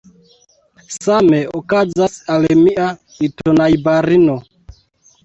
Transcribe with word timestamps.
Same 1.03 1.41
okazas 1.59 2.15
al 2.37 2.47
mia 2.61 2.87
litonajbarino. 3.19 4.39